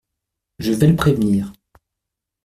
Je 0.57 0.71
vais 0.71 0.87
le 0.87 0.95
prévenir… 0.95 1.53